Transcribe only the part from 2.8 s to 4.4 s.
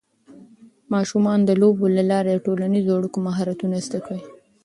اړیکو مهارتونه زده کوي.